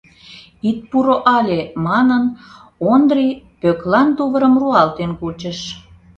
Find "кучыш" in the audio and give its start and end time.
5.19-5.59